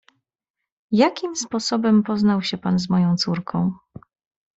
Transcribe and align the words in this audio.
"Jakim 0.91 1.35
sposobem 1.35 2.03
poznał 2.03 2.41
się 2.41 2.57
pan 2.57 2.79
z 2.79 2.89
moją 2.89 3.15
córką?" 3.17 3.71